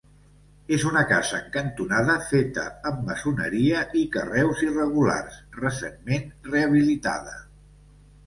[0.75, 7.37] És una casa en cantonada feta amb maçoneria i carreus irregulars, recentment rehabilitada.